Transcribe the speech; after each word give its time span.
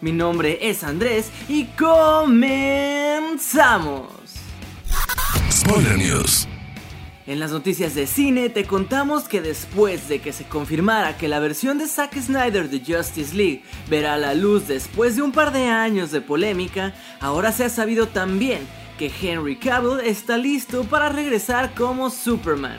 Mi 0.00 0.12
nombre 0.12 0.58
es 0.62 0.84
Andrés 0.84 1.32
y 1.48 1.64
comenzamos. 1.64 2.38
Spoiler 5.50 5.98
News. 5.98 6.46
En 7.26 7.40
las 7.40 7.50
noticias 7.50 7.96
de 7.96 8.06
cine 8.06 8.48
te 8.48 8.64
contamos 8.64 9.24
que 9.24 9.40
después 9.42 10.08
de 10.08 10.20
que 10.20 10.32
se 10.32 10.44
confirmara 10.44 11.18
que 11.18 11.26
la 11.26 11.40
versión 11.40 11.78
de 11.78 11.88
Zack 11.88 12.16
Snyder 12.16 12.70
de 12.70 12.78
Justice 12.78 13.34
League 13.34 13.64
verá 13.90 14.16
la 14.16 14.34
luz 14.34 14.68
después 14.68 15.16
de 15.16 15.22
un 15.22 15.32
par 15.32 15.52
de 15.52 15.66
años 15.66 16.12
de 16.12 16.20
polémica, 16.20 16.94
ahora 17.20 17.50
se 17.52 17.64
ha 17.64 17.68
sabido 17.68 18.06
también 18.06 18.60
que 18.98 19.12
Henry 19.20 19.56
Cavill 19.56 20.00
está 20.00 20.38
listo 20.38 20.84
para 20.84 21.08
regresar 21.08 21.74
como 21.74 22.08
Superman. 22.08 22.78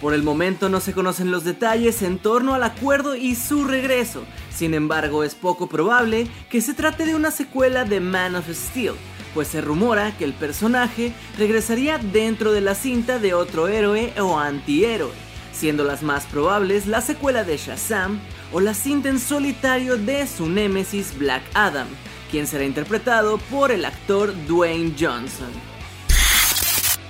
Por 0.00 0.14
el 0.14 0.22
momento 0.22 0.70
no 0.70 0.80
se 0.80 0.94
conocen 0.94 1.30
los 1.30 1.44
detalles 1.44 2.00
en 2.00 2.18
torno 2.18 2.54
al 2.54 2.62
acuerdo 2.62 3.16
y 3.16 3.34
su 3.34 3.64
regreso, 3.64 4.24
sin 4.60 4.74
embargo 4.74 5.24
es 5.24 5.34
poco 5.34 5.68
probable 5.68 6.26
que 6.50 6.60
se 6.60 6.74
trate 6.74 7.06
de 7.06 7.14
una 7.14 7.30
secuela 7.30 7.86
de 7.86 7.98
Man 7.98 8.34
of 8.34 8.46
Steel, 8.50 8.92
pues 9.32 9.48
se 9.48 9.62
rumora 9.62 10.14
que 10.18 10.24
el 10.24 10.34
personaje 10.34 11.14
regresaría 11.38 11.96
dentro 11.96 12.52
de 12.52 12.60
la 12.60 12.74
cinta 12.74 13.18
de 13.18 13.32
otro 13.32 13.68
héroe 13.68 14.12
o 14.20 14.38
antihéroe, 14.38 15.12
siendo 15.54 15.82
las 15.82 16.02
más 16.02 16.26
probables 16.26 16.86
la 16.86 17.00
secuela 17.00 17.42
de 17.42 17.56
Shazam 17.56 18.20
o 18.52 18.60
la 18.60 18.74
cinta 18.74 19.08
en 19.08 19.18
solitario 19.18 19.96
de 19.96 20.26
su 20.26 20.46
némesis 20.50 21.16
Black 21.16 21.42
Adam, 21.54 21.88
quien 22.30 22.46
será 22.46 22.64
interpretado 22.64 23.38
por 23.38 23.72
el 23.72 23.86
actor 23.86 24.34
Dwayne 24.46 24.92
Johnson. 25.00 25.48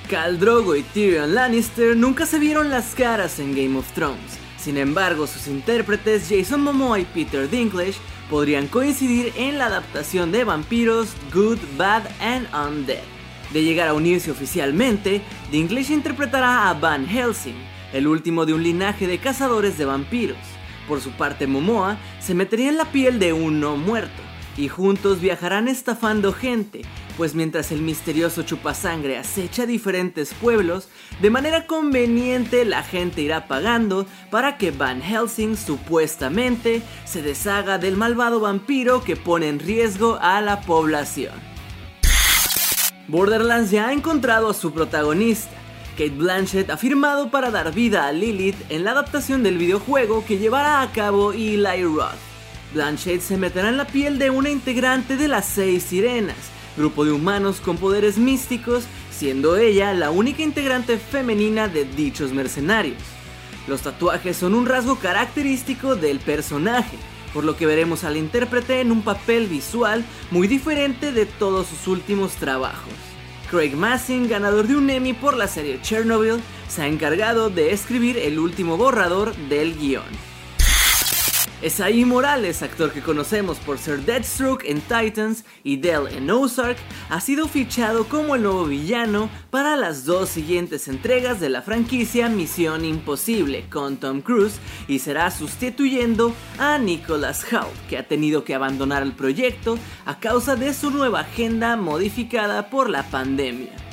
Khal 0.08 0.38
Drogo 0.38 0.76
y 0.76 0.84
Tyrion 0.84 1.34
Lannister 1.34 1.96
nunca 1.96 2.26
se 2.26 2.38
vieron 2.38 2.70
las 2.70 2.94
caras 2.94 3.40
en 3.40 3.56
Game 3.56 3.76
of 3.76 3.90
Thrones. 3.90 4.38
Sin 4.60 4.76
embargo, 4.76 5.26
sus 5.26 5.46
intérpretes 5.46 6.28
Jason 6.28 6.62
Momoa 6.62 7.00
y 7.00 7.06
Peter 7.06 7.48
Dinklage 7.48 7.94
podrían 8.28 8.66
coincidir 8.68 9.32
en 9.36 9.56
la 9.56 9.66
adaptación 9.66 10.32
de 10.32 10.44
vampiros 10.44 11.14
Good, 11.32 11.58
Bad 11.78 12.02
and 12.20 12.46
Undead. 12.54 13.00
De 13.54 13.64
llegar 13.64 13.88
a 13.88 13.94
unirse 13.94 14.30
oficialmente, 14.30 15.22
Dinklage 15.50 15.94
interpretará 15.94 16.68
a 16.68 16.74
Van 16.74 17.06
Helsing, 17.06 17.56
el 17.94 18.06
último 18.06 18.44
de 18.44 18.52
un 18.52 18.62
linaje 18.62 19.06
de 19.06 19.16
cazadores 19.16 19.78
de 19.78 19.86
vampiros. 19.86 20.36
Por 20.86 21.00
su 21.00 21.10
parte, 21.12 21.46
Momoa 21.46 21.96
se 22.20 22.34
metería 22.34 22.68
en 22.68 22.76
la 22.76 22.84
piel 22.84 23.18
de 23.18 23.32
un 23.32 23.60
no 23.60 23.76
muerto, 23.76 24.22
y 24.60 24.68
juntos 24.68 25.20
viajarán 25.20 25.68
estafando 25.68 26.34
gente, 26.34 26.82
pues 27.16 27.34
mientras 27.34 27.72
el 27.72 27.80
misterioso 27.80 28.42
chupasangre 28.42 29.16
acecha 29.16 29.64
diferentes 29.64 30.34
pueblos, 30.34 30.88
de 31.22 31.30
manera 31.30 31.66
conveniente 31.66 32.66
la 32.66 32.82
gente 32.82 33.22
irá 33.22 33.48
pagando 33.48 34.06
para 34.30 34.58
que 34.58 34.70
Van 34.70 35.00
Helsing 35.00 35.56
supuestamente 35.56 36.82
se 37.06 37.22
deshaga 37.22 37.78
del 37.78 37.96
malvado 37.96 38.40
vampiro 38.40 39.02
que 39.02 39.16
pone 39.16 39.48
en 39.48 39.60
riesgo 39.60 40.18
a 40.20 40.42
la 40.42 40.60
población. 40.60 41.32
Borderlands 43.08 43.70
ya 43.70 43.88
ha 43.88 43.92
encontrado 43.94 44.50
a 44.50 44.54
su 44.54 44.72
protagonista. 44.72 45.50
Kate 45.92 46.10
Blanchett 46.10 46.70
ha 46.70 46.76
firmado 46.76 47.30
para 47.30 47.50
dar 47.50 47.72
vida 47.72 48.06
a 48.06 48.12
Lilith 48.12 48.56
en 48.68 48.84
la 48.84 48.92
adaptación 48.92 49.42
del 49.42 49.56
videojuego 49.56 50.24
que 50.24 50.38
llevará 50.38 50.82
a 50.82 50.92
cabo 50.92 51.32
Eli 51.32 51.82
Roth. 51.82 52.29
Blanchett 52.72 53.20
se 53.20 53.36
meterá 53.36 53.68
en 53.68 53.76
la 53.76 53.86
piel 53.86 54.18
de 54.18 54.30
una 54.30 54.50
integrante 54.50 55.16
de 55.16 55.28
las 55.28 55.46
seis 55.46 55.82
sirenas, 55.84 56.36
grupo 56.76 57.04
de 57.04 57.12
humanos 57.12 57.60
con 57.60 57.76
poderes 57.76 58.16
místicos, 58.16 58.84
siendo 59.10 59.56
ella 59.56 59.92
la 59.92 60.10
única 60.10 60.42
integrante 60.42 60.98
femenina 60.98 61.66
de 61.68 61.84
dichos 61.84 62.32
mercenarios. 62.32 63.02
Los 63.66 63.82
tatuajes 63.82 64.36
son 64.36 64.54
un 64.54 64.66
rasgo 64.66 64.96
característico 64.96 65.96
del 65.96 66.20
personaje, 66.20 66.96
por 67.34 67.44
lo 67.44 67.56
que 67.56 67.66
veremos 67.66 68.04
al 68.04 68.16
intérprete 68.16 68.80
en 68.80 68.92
un 68.92 69.02
papel 69.02 69.46
visual 69.46 70.04
muy 70.30 70.46
diferente 70.46 71.12
de 71.12 71.26
todos 71.26 71.66
sus 71.66 71.88
últimos 71.88 72.32
trabajos. 72.34 72.92
Craig 73.50 73.74
Massing, 73.74 74.28
ganador 74.28 74.68
de 74.68 74.76
un 74.76 74.88
Emmy 74.90 75.12
por 75.12 75.36
la 75.36 75.48
serie 75.48 75.80
Chernobyl, 75.82 76.40
se 76.68 76.82
ha 76.82 76.86
encargado 76.86 77.50
de 77.50 77.72
escribir 77.72 78.16
el 78.16 78.38
último 78.38 78.76
borrador 78.76 79.34
del 79.48 79.76
guion. 79.76 80.29
Esaí 81.62 82.06
Morales, 82.06 82.62
actor 82.62 82.90
que 82.90 83.02
conocemos 83.02 83.58
por 83.58 83.76
ser 83.76 84.00
Deathstroke 84.06 84.64
en 84.64 84.80
Titans 84.80 85.44
y 85.62 85.76
Dell 85.76 86.06
en 86.10 86.30
Ozark, 86.30 86.78
ha 87.10 87.20
sido 87.20 87.48
fichado 87.48 88.08
como 88.08 88.34
el 88.34 88.44
nuevo 88.44 88.64
villano 88.64 89.28
para 89.50 89.76
las 89.76 90.06
dos 90.06 90.30
siguientes 90.30 90.88
entregas 90.88 91.38
de 91.38 91.50
la 91.50 91.60
franquicia 91.60 92.30
Misión 92.30 92.86
Imposible 92.86 93.66
con 93.68 93.98
Tom 93.98 94.22
Cruise 94.22 94.58
y 94.88 95.00
será 95.00 95.30
sustituyendo 95.30 96.34
a 96.58 96.78
Nicholas 96.78 97.44
Hoult, 97.52 97.88
que 97.90 97.98
ha 97.98 98.08
tenido 98.08 98.42
que 98.42 98.54
abandonar 98.54 99.02
el 99.02 99.12
proyecto 99.12 99.78
a 100.06 100.18
causa 100.18 100.56
de 100.56 100.72
su 100.72 100.90
nueva 100.90 101.20
agenda 101.20 101.76
modificada 101.76 102.70
por 102.70 102.88
la 102.88 103.02
pandemia. 103.02 103.89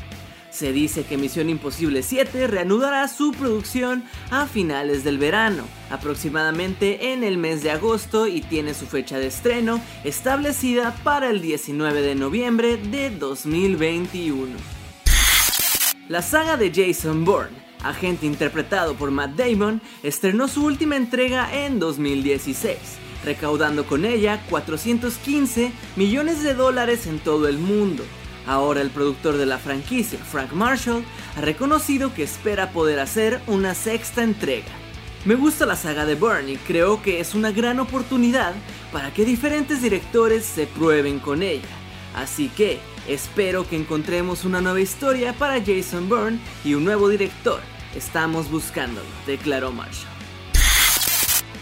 Se 0.57 0.73
dice 0.73 1.03
que 1.03 1.17
Misión 1.17 1.51
Imposible 1.51 2.01
7 2.01 2.47
reanudará 2.47 3.07
su 3.07 3.31
producción 3.31 4.03
a 4.31 4.47
finales 4.47 5.03
del 5.03 5.19
verano, 5.19 5.65
aproximadamente 5.91 7.13
en 7.13 7.23
el 7.23 7.37
mes 7.37 7.61
de 7.61 7.69
agosto 7.69 8.25
y 8.25 8.41
tiene 8.41 8.73
su 8.73 8.87
fecha 8.87 9.19
de 9.19 9.27
estreno 9.27 9.79
establecida 10.03 10.95
para 11.03 11.29
el 11.29 11.41
19 11.41 12.01
de 12.01 12.15
noviembre 12.15 12.77
de 12.77 13.11
2021. 13.11 14.47
La 16.09 16.23
saga 16.23 16.57
de 16.57 16.71
Jason 16.73 17.23
Bourne, 17.23 17.55
agente 17.83 18.25
interpretado 18.25 18.95
por 18.95 19.11
Matt 19.11 19.35
Damon, 19.35 19.79
estrenó 20.01 20.47
su 20.47 20.65
última 20.65 20.95
entrega 20.95 21.53
en 21.53 21.77
2016 21.77 22.77
recaudando 23.23 23.85
con 23.85 24.05
ella 24.05 24.41
415 24.49 25.71
millones 25.95 26.43
de 26.43 26.53
dólares 26.53 27.07
en 27.07 27.19
todo 27.19 27.47
el 27.47 27.57
mundo, 27.57 28.03
Ahora 28.47 28.81
el 28.81 28.89
productor 28.89 29.35
de 29.35 29.45
la 29.45 29.57
franquicia, 29.57 30.17
Frank 30.19 30.53
Marshall, 30.53 31.03
ha 31.35 31.41
reconocido 31.41 32.13
que 32.13 32.23
espera 32.23 32.71
poder 32.71 32.99
hacer 32.99 33.41
una 33.45 33.75
sexta 33.75 34.23
entrega. 34.23 34.71
Me 35.25 35.35
gusta 35.35 35.65
la 35.65 35.75
saga 35.75 36.05
de 36.05 36.15
Burn 36.15 36.47
y 36.47 36.55
creo 36.55 37.01
que 37.01 37.19
es 37.19 37.35
una 37.35 37.51
gran 37.51 37.81
oportunidad 37.81 38.53
para 38.93 39.13
que 39.13 39.25
diferentes 39.25 39.81
directores 39.81 40.45
se 40.45 40.65
prueben 40.65 41.19
con 41.19 41.43
ella. 41.43 41.67
Así 42.15 42.47
que 42.47 42.79
espero 43.09 43.67
que 43.67 43.75
encontremos 43.75 44.45
una 44.45 44.61
nueva 44.61 44.79
historia 44.79 45.33
para 45.33 45.59
Jason 45.59 46.07
Bourne 46.07 46.39
y 46.63 46.73
un 46.73 46.85
nuevo 46.85 47.09
director. 47.09 47.59
Estamos 47.97 48.49
buscándolo, 48.49 49.07
declaró 49.25 49.73
Marshall. 49.73 50.07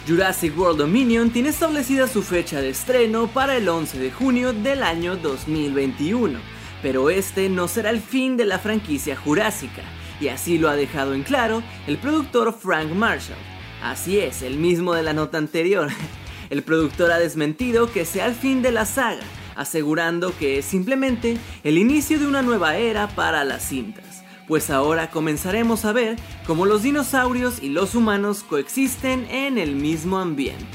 Jurassic 0.08 0.56
World 0.56 0.78
Dominion 0.78 1.32
tiene 1.32 1.50
establecida 1.50 2.08
su 2.08 2.22
fecha 2.22 2.62
de 2.62 2.70
estreno 2.70 3.26
para 3.26 3.58
el 3.58 3.68
11 3.68 3.98
de 3.98 4.12
junio 4.12 4.54
del 4.54 4.84
año 4.84 5.16
2021 5.16 6.55
pero 6.86 7.10
este 7.10 7.50
no 7.50 7.68
será 7.68 7.90
el 7.90 8.00
fin 8.00 8.38
de 8.38 8.46
la 8.46 8.60
franquicia 8.60 9.16
jurásica, 9.16 9.82
y 10.22 10.28
así 10.28 10.60
lo 10.60 10.70
ha 10.70 10.76
dejado 10.76 11.16
en 11.16 11.24
claro 11.24 11.64
el 11.88 11.98
productor 11.98 12.54
Frank 12.54 12.92
Marshall. 12.92 13.40
Así 13.82 14.20
es, 14.20 14.44
el 14.44 14.60
mismo 14.60 14.94
de 14.94 15.02
la 15.02 15.12
nota 15.12 15.40
anterior. 15.40 15.90
El 16.52 16.62
productor 16.62 17.12
ha 17.12 17.18
desmentido 17.18 17.92
que 17.92 18.06
sea 18.06 18.28
el 18.28 18.36
fin 18.36 18.62
de 18.62 18.72
la 18.72 18.86
saga, 18.86 19.24
asegurando 19.56 20.32
que 20.38 20.60
es 20.60 20.66
simplemente 20.66 21.40
el 21.64 21.80
inicio 21.80 22.20
de 22.20 22.28
una 22.28 22.44
nueva 22.44 22.78
era 22.78 23.08
para 23.08 23.44
las 23.44 23.68
cintas, 23.68 24.24
pues 24.48 24.70
ahora 24.70 25.10
comenzaremos 25.10 25.86
a 25.86 25.92
ver 25.92 26.18
cómo 26.46 26.68
los 26.68 26.84
dinosaurios 26.84 27.64
y 27.64 27.70
los 27.70 27.96
humanos 27.96 28.44
coexisten 28.48 29.26
en 29.32 29.58
el 29.58 29.76
mismo 29.76 30.20
ambiente. 30.20 30.68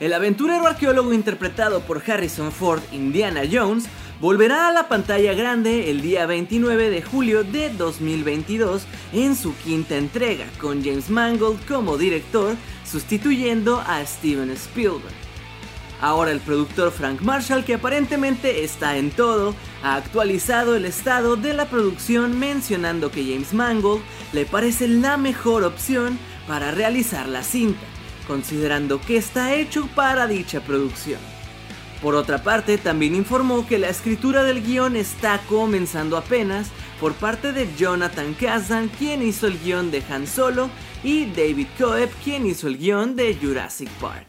El 0.00 0.12
aventurero 0.12 0.66
arqueólogo 0.66 1.12
interpretado 1.12 1.82
por 1.82 2.02
Harrison 2.04 2.50
Ford, 2.50 2.82
Indiana 2.92 3.42
Jones, 3.50 3.88
volverá 4.20 4.68
a 4.68 4.72
la 4.72 4.88
pantalla 4.88 5.34
grande 5.34 5.90
el 5.90 6.00
día 6.00 6.26
29 6.26 6.90
de 6.90 7.02
julio 7.02 7.44
de 7.44 7.70
2022 7.70 8.86
en 9.12 9.36
su 9.36 9.56
quinta 9.56 9.96
entrega, 9.96 10.46
con 10.60 10.84
James 10.84 11.10
Mangold 11.10 11.64
como 11.66 11.98
director, 11.98 12.56
sustituyendo 12.84 13.82
a 13.86 14.04
Steven 14.04 14.50
Spielberg. 14.50 15.14
Ahora 16.00 16.32
el 16.32 16.40
productor 16.40 16.90
Frank 16.92 17.22
Marshall, 17.22 17.64
que 17.64 17.74
aparentemente 17.74 18.62
está 18.64 18.98
en 18.98 19.10
todo, 19.10 19.54
ha 19.82 19.94
actualizado 19.94 20.76
el 20.76 20.84
estado 20.84 21.36
de 21.36 21.54
la 21.54 21.66
producción 21.66 22.38
mencionando 22.38 23.10
que 23.10 23.24
James 23.24 23.54
Mangold 23.54 24.02
le 24.32 24.44
parece 24.44 24.86
la 24.86 25.16
mejor 25.16 25.64
opción 25.64 26.18
para 26.46 26.72
realizar 26.72 27.28
la 27.28 27.42
cinta, 27.42 27.86
considerando 28.26 29.00
que 29.00 29.16
está 29.16 29.54
hecho 29.54 29.86
para 29.94 30.26
dicha 30.26 30.60
producción. 30.60 31.20
Por 32.04 32.16
otra 32.16 32.42
parte, 32.42 32.76
también 32.76 33.14
informó 33.14 33.66
que 33.66 33.78
la 33.78 33.88
escritura 33.88 34.44
del 34.44 34.62
guion 34.62 34.94
está 34.94 35.40
comenzando 35.48 36.18
apenas 36.18 36.68
por 37.00 37.14
parte 37.14 37.54
de 37.54 37.66
Jonathan 37.78 38.34
Kazan, 38.34 38.88
quien 38.88 39.22
hizo 39.22 39.46
el 39.46 39.58
guion 39.58 39.90
de 39.90 40.02
Han 40.10 40.26
Solo, 40.26 40.68
y 41.02 41.24
David 41.24 41.68
Coeb, 41.78 42.10
quien 42.22 42.44
hizo 42.44 42.68
el 42.68 42.76
guion 42.76 43.16
de 43.16 43.34
Jurassic 43.40 43.88
Park. 44.02 44.26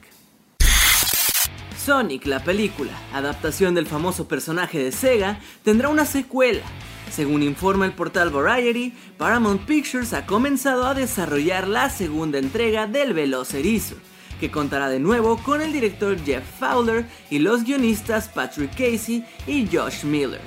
Sonic, 1.77 2.25
la 2.27 2.41
película, 2.41 2.93
adaptación 3.11 3.75
del 3.75 3.87
famoso 3.87 4.25
personaje 4.25 4.81
de 4.81 4.93
Sega, 4.93 5.41
tendrá 5.65 5.89
una 5.89 6.05
secuela. 6.05 6.63
Según 7.11 7.43
informa 7.43 7.85
el 7.85 7.91
portal 7.91 8.29
Variety, 8.29 8.93
Paramount 9.17 9.65
Pictures 9.65 10.13
ha 10.13 10.25
comenzado 10.25 10.87
a 10.87 10.93
desarrollar 10.93 11.67
la 11.67 11.89
segunda 11.89 12.39
entrega 12.39 12.87
del 12.87 13.13
Veloz 13.13 13.53
Erizo, 13.53 13.97
que 14.39 14.51
contará 14.51 14.89
de 14.89 14.99
nuevo 14.99 15.37
con 15.37 15.61
el 15.61 15.71
director 15.71 16.17
Jeff 16.23 16.43
Fowler 16.59 17.05
y 17.29 17.39
los 17.39 17.63
guionistas 17.63 18.27
Patrick 18.27 18.71
Casey 18.71 19.25
y 19.47 19.67
Josh 19.67 20.03
Miller. 20.03 20.41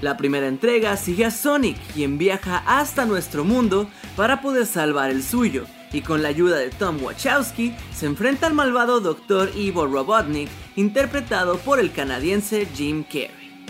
La 0.00 0.16
primera 0.16 0.48
entrega 0.48 0.96
sigue 0.96 1.26
a 1.26 1.30
Sonic, 1.30 1.76
quien 1.92 2.16
viaja 2.16 2.62
hasta 2.66 3.04
nuestro 3.04 3.44
mundo 3.44 3.88
para 4.16 4.40
poder 4.40 4.64
salvar 4.64 5.10
el 5.10 5.22
suyo, 5.22 5.66
y 5.92 6.00
con 6.00 6.22
la 6.22 6.28
ayuda 6.28 6.56
de 6.56 6.70
Tom 6.70 7.02
Wachowski 7.02 7.74
se 7.94 8.06
enfrenta 8.06 8.46
al 8.46 8.54
malvado 8.54 9.00
Dr. 9.00 9.50
Ivo 9.54 9.86
Robotnik, 9.86 10.48
interpretado 10.76 11.58
por 11.58 11.80
el 11.80 11.92
canadiense 11.92 12.66
Jim 12.74 13.04
Carrey. 13.04 13.66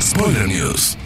Spoiler 0.00 0.46
News. 0.48 0.96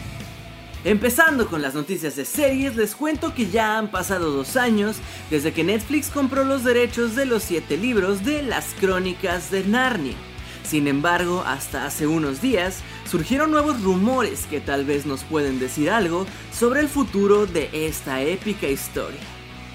Empezando 0.84 1.48
con 1.48 1.60
las 1.60 1.74
noticias 1.74 2.14
de 2.14 2.24
series, 2.24 2.76
les 2.76 2.94
cuento 2.94 3.34
que 3.34 3.50
ya 3.50 3.78
han 3.78 3.90
pasado 3.90 4.30
dos 4.30 4.56
años 4.56 4.96
desde 5.28 5.52
que 5.52 5.64
Netflix 5.64 6.08
compró 6.08 6.44
los 6.44 6.62
derechos 6.62 7.16
de 7.16 7.26
los 7.26 7.42
siete 7.42 7.76
libros 7.76 8.24
de 8.24 8.44
las 8.44 8.74
crónicas 8.78 9.50
de 9.50 9.64
Narnia. 9.64 10.14
Sin 10.62 10.86
embargo, 10.86 11.42
hasta 11.44 11.84
hace 11.84 12.06
unos 12.06 12.40
días 12.40 12.80
surgieron 13.10 13.50
nuevos 13.50 13.82
rumores 13.82 14.46
que 14.46 14.60
tal 14.60 14.84
vez 14.84 15.04
nos 15.04 15.24
pueden 15.24 15.58
decir 15.58 15.90
algo 15.90 16.26
sobre 16.52 16.80
el 16.80 16.88
futuro 16.88 17.46
de 17.46 17.70
esta 17.72 18.22
épica 18.22 18.68
historia. 18.68 19.20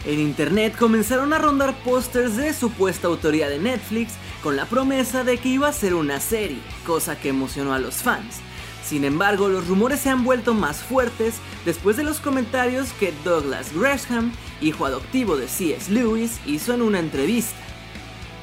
En 0.06 0.20
internet 0.20 0.76
comenzaron 0.78 1.34
a 1.34 1.38
rondar 1.38 1.74
pósters 1.84 2.38
de 2.38 2.54
supuesta 2.54 3.08
autoría 3.08 3.50
de 3.50 3.60
Netflix 3.60 4.14
con 4.42 4.56
la 4.56 4.66
promesa 4.66 5.26
de 5.26 5.38
que 5.38 5.50
iba 5.50 5.68
a 5.68 5.74
ser 5.74 5.96
una 5.96 6.22
serie, 6.22 6.60
cosa 6.86 7.20
que 7.20 7.30
emocionó 7.30 7.74
a 7.74 7.80
los 7.80 7.96
fans. 7.96 8.42
Sin 8.84 9.06
embargo, 9.06 9.48
los 9.48 9.68
rumores 9.68 10.02
se 10.02 10.10
han 10.10 10.24
vuelto 10.24 10.54
más 10.54 10.84
fuertes 10.84 11.36
después 11.66 11.96
de 11.96 12.04
los 12.04 12.20
comentarios 12.20 12.92
que 12.94 13.14
Douglas 13.24 13.72
Gresham, 13.74 14.32
hijo 14.62 14.86
adoptivo 14.86 15.38
de 15.38 15.48
C.S. 15.48 15.92
Lewis, 15.92 16.40
hizo 16.46 16.74
en 16.74 16.82
una 16.82 17.00
entrevista. 17.00 17.58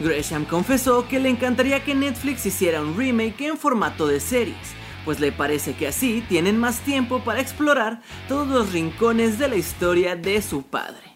Gresham 0.01 0.47
confesó 0.47 1.07
que 1.07 1.21
le 1.21 1.29
encantaría 1.29 1.85
que 1.85 1.95
Netflix 1.95 2.47
hiciera 2.47 2.81
un 2.81 2.97
remake 2.97 3.43
en 3.43 3.59
formato 3.59 4.07
de 4.07 4.19
series, 4.19 4.57
pues 5.05 5.21
le 5.21 5.31
parece 5.31 5.75
que 5.75 5.89
así 5.89 6.25
tienen 6.27 6.59
más 6.59 6.81
tiempo 6.81 7.23
para 7.23 7.41
explorar 7.41 8.01
todos 8.27 8.49
los 8.49 8.73
rincones 8.73 9.39
de 9.39 9.49
la 9.49 9.57
historia 9.57 10.17
de 10.17 10.41
su 10.41 10.63
padre. 10.63 11.11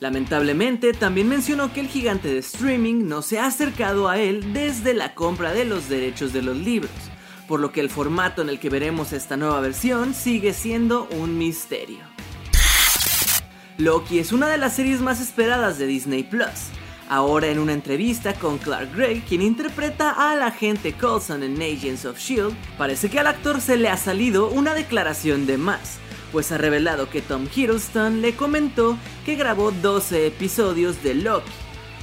Lamentablemente, 0.00 0.94
también 0.94 1.28
mencionó 1.28 1.72
que 1.72 1.78
el 1.78 1.86
gigante 1.86 2.26
de 2.26 2.38
streaming 2.38 3.06
no 3.06 3.22
se 3.22 3.38
ha 3.38 3.46
acercado 3.46 4.08
a 4.08 4.18
él 4.18 4.52
desde 4.52 4.94
la 4.94 5.14
compra 5.14 5.52
de 5.52 5.64
los 5.64 5.88
derechos 5.88 6.32
de 6.32 6.42
los 6.42 6.56
libros, 6.56 6.90
por 7.52 7.60
lo 7.60 7.70
que 7.70 7.82
el 7.82 7.90
formato 7.90 8.40
en 8.40 8.48
el 8.48 8.58
que 8.58 8.70
veremos 8.70 9.12
esta 9.12 9.36
nueva 9.36 9.60
versión 9.60 10.14
sigue 10.14 10.54
siendo 10.54 11.06
un 11.10 11.36
misterio. 11.36 11.98
Loki 13.76 14.20
es 14.20 14.32
una 14.32 14.48
de 14.48 14.56
las 14.56 14.74
series 14.74 15.02
más 15.02 15.20
esperadas 15.20 15.76
de 15.76 15.86
Disney 15.86 16.22
Plus. 16.22 16.70
Ahora 17.10 17.48
en 17.48 17.58
una 17.58 17.74
entrevista 17.74 18.32
con 18.32 18.56
Clark 18.56 18.96
Gray, 18.96 19.20
quien 19.20 19.42
interpreta 19.42 20.12
al 20.30 20.42
agente 20.42 20.94
Coulson 20.94 21.42
en 21.42 21.60
Agents 21.60 22.06
of 22.06 22.18
Shield, 22.18 22.56
parece 22.78 23.10
que 23.10 23.20
al 23.20 23.26
actor 23.26 23.60
se 23.60 23.76
le 23.76 23.90
ha 23.90 23.98
salido 23.98 24.48
una 24.48 24.72
declaración 24.72 25.44
de 25.44 25.58
más, 25.58 25.98
pues 26.32 26.52
ha 26.52 26.56
revelado 26.56 27.10
que 27.10 27.20
Tom 27.20 27.46
Hiddleston 27.54 28.22
le 28.22 28.34
comentó 28.34 28.96
que 29.26 29.34
grabó 29.34 29.72
12 29.72 30.26
episodios 30.26 31.02
de 31.02 31.16
Loki, 31.16 31.52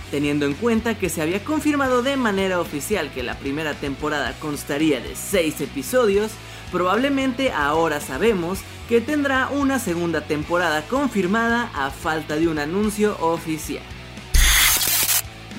teniendo 0.09 0.45
en 0.45 0.53
cuenta 0.53 0.97
que 0.97 1.09
se 1.09 1.21
había 1.21 1.44
confirmado 1.44 2.01
de 2.01 2.17
manera 2.17 2.59
oficial 2.59 3.11
que 3.11 3.23
la 3.23 3.35
primera 3.35 3.73
temporada 3.73 4.33
constaría 4.39 5.00
de 5.00 5.15
6 5.15 5.61
episodios, 5.61 6.31
probablemente 6.71 7.51
ahora 7.51 8.01
sabemos 8.01 8.59
que 8.88 9.01
tendrá 9.01 9.50
una 9.50 9.79
segunda 9.79 10.21
temporada 10.21 10.83
confirmada 10.88 11.71
a 11.73 11.91
falta 11.91 12.35
de 12.35 12.47
un 12.47 12.59
anuncio 12.59 13.17
oficial. 13.19 13.83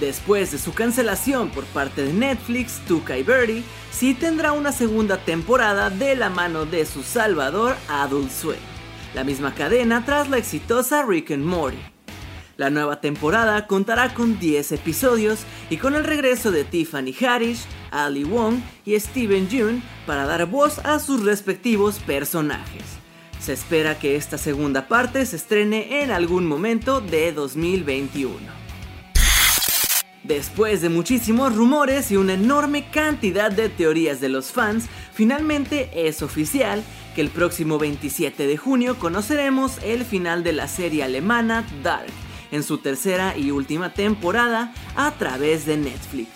Después 0.00 0.50
de 0.50 0.58
su 0.58 0.72
cancelación 0.72 1.50
por 1.50 1.64
parte 1.66 2.02
de 2.02 2.12
Netflix, 2.12 2.80
Tuca 2.88 3.18
y 3.18 3.22
Birdie 3.22 3.62
sí 3.92 4.14
tendrá 4.14 4.52
una 4.52 4.72
segunda 4.72 5.18
temporada 5.18 5.90
de 5.90 6.16
la 6.16 6.30
mano 6.30 6.64
de 6.64 6.86
su 6.86 7.02
salvador 7.02 7.76
Adult 7.88 8.30
Swim, 8.30 8.56
la 9.14 9.24
misma 9.24 9.54
cadena 9.54 10.04
tras 10.06 10.30
la 10.30 10.38
exitosa 10.38 11.04
Rick 11.06 11.32
and 11.32 11.44
Morty. 11.44 11.78
La 12.60 12.68
nueva 12.68 13.00
temporada 13.00 13.66
contará 13.66 14.12
con 14.12 14.38
10 14.38 14.72
episodios 14.72 15.46
y 15.70 15.78
con 15.78 15.94
el 15.94 16.04
regreso 16.04 16.50
de 16.50 16.64
Tiffany 16.64 17.14
Haddish, 17.18 17.64
Ali 17.90 18.22
Wong 18.22 18.56
y 18.84 19.00
Steven 19.00 19.48
Yeun 19.48 19.82
para 20.04 20.26
dar 20.26 20.44
voz 20.44 20.78
a 20.80 20.98
sus 20.98 21.24
respectivos 21.24 22.00
personajes. 22.00 22.82
Se 23.40 23.54
espera 23.54 23.98
que 23.98 24.14
esta 24.14 24.36
segunda 24.36 24.88
parte 24.88 25.24
se 25.24 25.36
estrene 25.36 26.02
en 26.02 26.10
algún 26.10 26.44
momento 26.44 27.00
de 27.00 27.32
2021. 27.32 28.36
Después 30.22 30.82
de 30.82 30.90
muchísimos 30.90 31.56
rumores 31.56 32.10
y 32.10 32.18
una 32.18 32.34
enorme 32.34 32.90
cantidad 32.90 33.50
de 33.50 33.70
teorías 33.70 34.20
de 34.20 34.28
los 34.28 34.52
fans, 34.52 34.84
finalmente 35.14 35.88
es 35.94 36.20
oficial 36.20 36.84
que 37.14 37.22
el 37.22 37.30
próximo 37.30 37.78
27 37.78 38.46
de 38.46 38.56
junio 38.58 38.98
conoceremos 38.98 39.78
el 39.82 40.04
final 40.04 40.44
de 40.44 40.52
la 40.52 40.68
serie 40.68 41.02
alemana 41.04 41.66
Dark, 41.82 42.12
en 42.50 42.62
su 42.62 42.78
tercera 42.78 43.36
y 43.36 43.50
última 43.50 43.92
temporada 43.92 44.72
a 44.96 45.10
través 45.12 45.66
de 45.66 45.76
Netflix. 45.76 46.28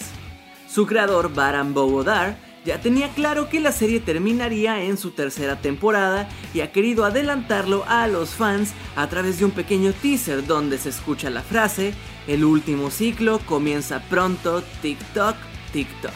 Su 0.69 0.87
creador, 0.87 1.33
Baran 1.33 1.75
Bovodar, 1.75 2.37
ya 2.65 2.81
tenía 2.81 3.11
claro 3.11 3.49
que 3.49 3.61
la 3.61 3.73
serie 3.73 4.01
terminaría 4.01 4.83
en 4.83 4.97
su 4.97 5.11
tercera 5.11 5.61
temporada 5.61 6.29
y 6.55 6.61
ha 6.61 6.73
querido 6.73 7.05
adelantarlo 7.05 7.85
a 7.87 8.07
los 8.09 8.31
fans 8.31 8.73
a 8.97 9.07
través 9.09 9.39
de 9.39 9.45
un 9.45 9.51
pequeño 9.51 9.93
teaser 9.93 10.47
donde 10.47 10.79
se 10.79 10.89
escucha 10.89 11.29
la 11.29 11.43
frase, 11.43 11.93
el 12.27 12.45
último 12.45 12.91
ciclo 12.91 13.39
comienza 13.41 14.03
pronto, 14.09 14.63
TikTok, 14.81 15.37
TikTok. 15.73 16.13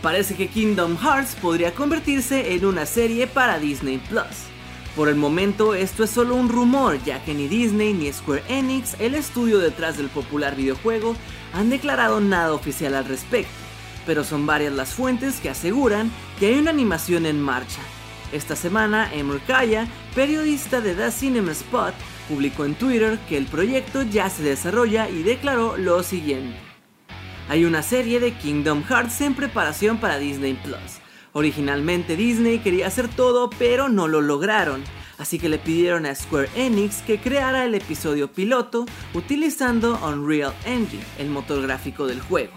Parece 0.00 0.34
que 0.34 0.48
Kingdom 0.48 0.96
Hearts 0.96 1.36
podría 1.36 1.74
convertirse 1.74 2.54
en 2.54 2.64
una 2.64 2.86
serie 2.86 3.26
para 3.26 3.58
Disney 3.58 3.98
Plus. 3.98 4.51
Por 4.96 5.08
el 5.08 5.16
momento 5.16 5.74
esto 5.74 6.04
es 6.04 6.10
solo 6.10 6.34
un 6.34 6.48
rumor, 6.48 7.02
ya 7.04 7.24
que 7.24 7.34
ni 7.34 7.48
Disney 7.48 7.94
ni 7.94 8.12
Square 8.12 8.44
Enix, 8.48 8.94
el 9.00 9.14
estudio 9.14 9.58
detrás 9.58 9.96
del 9.96 10.08
popular 10.08 10.54
videojuego, 10.54 11.16
han 11.54 11.70
declarado 11.70 12.20
nada 12.20 12.52
oficial 12.52 12.94
al 12.94 13.06
respecto 13.06 13.62
pero 14.06 14.24
son 14.24 14.46
varias 14.46 14.72
las 14.72 14.94
fuentes 14.94 15.40
que 15.40 15.50
aseguran 15.50 16.10
que 16.38 16.46
hay 16.46 16.58
una 16.58 16.70
animación 16.70 17.26
en 17.26 17.40
marcha. 17.40 17.80
Esta 18.32 18.56
semana, 18.56 19.12
Emmer 19.12 19.40
Kaya, 19.46 19.86
periodista 20.14 20.80
de 20.80 20.94
The 20.94 21.10
Cinema 21.10 21.52
Spot, 21.52 21.94
publicó 22.28 22.64
en 22.64 22.74
Twitter 22.74 23.18
que 23.28 23.36
el 23.36 23.46
proyecto 23.46 24.02
ya 24.02 24.30
se 24.30 24.42
desarrolla 24.42 25.08
y 25.10 25.22
declaró 25.22 25.76
lo 25.76 26.02
siguiente. 26.02 26.56
Hay 27.48 27.64
una 27.64 27.82
serie 27.82 28.20
de 28.20 28.32
Kingdom 28.32 28.84
Hearts 28.84 29.20
en 29.20 29.34
preparación 29.34 29.98
para 29.98 30.18
Disney 30.18 30.54
Plus. 30.54 31.00
Originalmente 31.32 32.16
Disney 32.16 32.58
quería 32.58 32.86
hacer 32.86 33.08
todo, 33.08 33.48
pero 33.58 33.88
no 33.88 34.06
lo 34.06 34.20
lograron, 34.20 34.82
así 35.18 35.38
que 35.38 35.48
le 35.48 35.58
pidieron 35.58 36.04
a 36.04 36.14
Square 36.14 36.50
Enix 36.54 37.02
que 37.02 37.20
creara 37.20 37.64
el 37.64 37.74
episodio 37.74 38.30
piloto 38.30 38.86
utilizando 39.14 39.98
Unreal 40.06 40.54
Engine, 40.66 41.04
el 41.18 41.30
motor 41.30 41.62
gráfico 41.62 42.06
del 42.06 42.20
juego. 42.20 42.52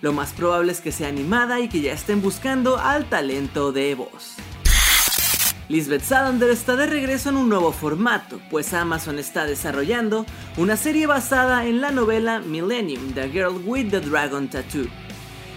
Lo 0.00 0.12
más 0.12 0.32
probable 0.32 0.72
es 0.72 0.80
que 0.80 0.92
sea 0.92 1.08
animada 1.08 1.60
y 1.60 1.68
que 1.68 1.80
ya 1.80 1.92
estén 1.92 2.20
buscando 2.20 2.78
al 2.78 3.08
talento 3.08 3.72
de 3.72 3.94
voz. 3.94 4.34
Lisbeth 5.68 6.02
Salander 6.02 6.50
está 6.50 6.76
de 6.76 6.86
regreso 6.86 7.30
en 7.30 7.36
un 7.36 7.48
nuevo 7.48 7.72
formato, 7.72 8.40
pues 8.50 8.72
Amazon 8.72 9.18
está 9.18 9.46
desarrollando 9.46 10.24
una 10.56 10.76
serie 10.76 11.06
basada 11.06 11.66
en 11.66 11.80
la 11.80 11.90
novela 11.90 12.38
Millennium, 12.38 13.12
The 13.14 13.28
Girl 13.30 13.62
with 13.64 13.90
the 13.90 14.00
Dragon 14.00 14.48
Tattoo. 14.48 14.86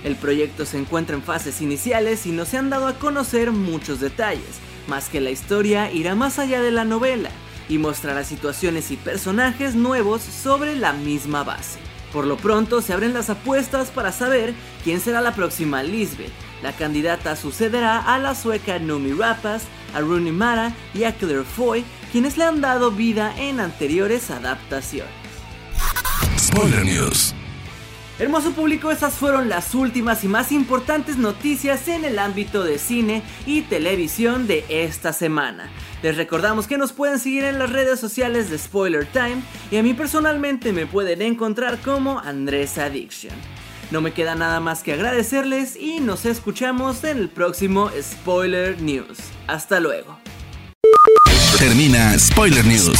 El 0.04 0.16
proyecto 0.16 0.66
se 0.66 0.78
encuentra 0.78 1.16
en 1.16 1.24
fases 1.24 1.62
iniciales 1.62 2.26
y 2.26 2.32
no 2.32 2.46
se 2.46 2.58
han 2.58 2.70
dado 2.70 2.88
a 2.88 2.98
conocer 2.98 3.52
muchos 3.52 4.00
detalles, 4.00 4.60
más 4.88 5.10
que 5.10 5.22
la 5.22 5.32
historia 5.32 5.92
irá 5.92 6.16
más 6.16 6.40
allá 6.40 6.62
de 6.62 6.72
la 6.72 6.86
novela 6.86 7.30
y 7.68 7.78
mostrará 7.78 8.24
situaciones 8.24 8.92
y 8.92 8.98
personajes 8.98 9.76
nuevos 9.76 10.22
sobre 10.22 10.76
la 10.76 10.94
misma 10.94 11.44
base. 11.44 11.80
Por 12.12 12.26
lo 12.26 12.38
pronto 12.38 12.82
se 12.82 12.94
abren 12.94 13.14
las 13.14 13.30
apuestas 13.30 13.90
para 13.90 14.12
saber 14.12 14.56
quién 14.84 15.00
será 15.00 15.22
la 15.22 15.36
próxima 15.36 15.84
Lisbeth. 15.84 16.32
La 16.64 16.74
candidata 16.74 17.36
sucederá 17.36 18.00
a 18.00 18.18
la 18.18 18.34
sueca 18.34 18.80
Numi 18.80 19.14
Rapace, 19.14 19.68
a 19.94 20.02
Rooney 20.02 20.32
Mara 20.32 20.74
y 20.94 21.04
a 21.04 21.14
Claire 21.14 21.44
Foy, 21.44 21.86
quienes 22.12 22.38
le 22.38 22.46
han 22.46 22.62
dado 22.62 22.92
vida 22.92 23.34
en 23.38 23.60
anteriores 23.60 24.32
adaptaciones. 24.32 25.14
Spoiler 26.38 26.84
News. 26.84 27.36
Hermoso 28.20 28.52
público, 28.52 28.92
estas 28.92 29.14
fueron 29.14 29.48
las 29.48 29.74
últimas 29.74 30.26
y 30.26 30.28
más 30.28 30.52
importantes 30.52 31.16
noticias 31.16 31.88
en 31.88 32.04
el 32.04 32.20
ámbito 32.20 32.66
de 32.66 32.78
cine 32.78 33.24
y 33.46 33.62
televisión 33.62 34.46
de 34.46 34.66
esta 34.68 35.14
semana. 35.14 35.70
Les 36.04 36.18
recordamos 36.18 36.68
que 36.68 36.78
nos 36.78 36.92
pueden 36.92 37.18
seguir 37.18 37.46
en 37.46 37.60
las 37.60 37.70
redes 37.70 37.98
sociales 37.98 38.50
de 38.50 38.58
Spoiler 38.58 39.06
Time 39.06 39.42
y 39.72 39.78
a 39.78 39.84
mí 39.84 39.94
personalmente 39.94 40.74
me 40.74 40.86
pueden 40.86 41.22
encontrar 41.22 41.80
como 41.80 42.20
Andrés 42.20 42.78
Addiction. 42.78 43.34
No 43.90 44.02
me 44.02 44.12
queda 44.12 44.36
nada 44.36 44.60
más 44.60 44.84
que 44.84 44.92
agradecerles 44.92 45.78
y 45.78 46.02
nos 46.02 46.26
escuchamos 46.26 47.06
en 47.06 47.20
el 47.20 47.30
próximo 47.30 47.90
Spoiler 48.02 48.82
News. 48.82 49.18
Hasta 49.48 49.80
luego. 49.80 50.20
Termina 51.58 52.20
Spoiler 52.20 52.66
News 52.66 53.00